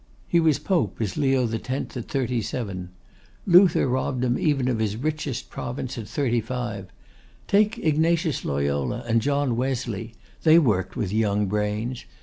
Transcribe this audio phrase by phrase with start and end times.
[0.27, 1.71] He was Pope as Leo X.
[1.95, 2.89] at thirty seven.
[3.45, 6.87] Luther robbed even him of his richest province at thirty five.
[7.47, 12.05] Take Ignatius Loyola and John Wesley, they worked with young brains.